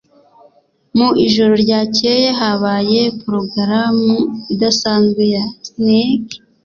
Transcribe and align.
Mu 0.97 1.09
ijoro 1.25 1.53
ryakeye 1.63 2.27
habaye 2.39 3.01
progaramu 3.23 4.13
idasanzwe 4.53 5.23
ya 5.33 5.43
sneak. 5.67 6.25